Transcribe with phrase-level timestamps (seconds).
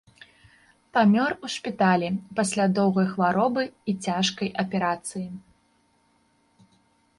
[0.95, 2.09] Памёр у шпіталі
[2.39, 3.63] пасля доўгай хваробы
[3.93, 5.25] і цяжкай аперацыі.